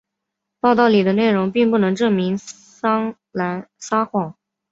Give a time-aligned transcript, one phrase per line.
[0.59, 4.35] 报道里的内容并不能证明桑兰撒谎。